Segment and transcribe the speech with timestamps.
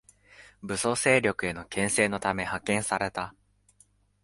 [0.63, 3.35] 武装勢力への牽制のため派遣された